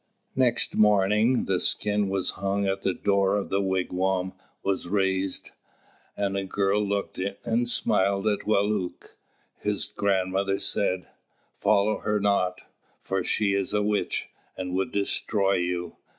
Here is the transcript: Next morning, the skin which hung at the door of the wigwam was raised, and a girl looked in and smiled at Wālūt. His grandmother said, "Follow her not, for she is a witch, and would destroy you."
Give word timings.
Next 0.35 0.73
morning, 0.75 1.45
the 1.45 1.59
skin 1.59 2.09
which 2.09 2.31
hung 2.31 2.65
at 2.65 2.81
the 2.81 2.91
door 2.95 3.35
of 3.35 3.49
the 3.49 3.61
wigwam 3.61 4.33
was 4.63 4.87
raised, 4.87 5.51
and 6.17 6.35
a 6.35 6.43
girl 6.43 6.81
looked 6.83 7.19
in 7.19 7.35
and 7.45 7.69
smiled 7.69 8.25
at 8.25 8.39
Wālūt. 8.39 9.13
His 9.59 9.85
grandmother 9.85 10.57
said, 10.57 11.07
"Follow 11.53 11.99
her 11.99 12.19
not, 12.19 12.61
for 12.99 13.23
she 13.23 13.53
is 13.53 13.75
a 13.75 13.83
witch, 13.83 14.29
and 14.57 14.73
would 14.73 14.91
destroy 14.91 15.57
you." 15.57 15.97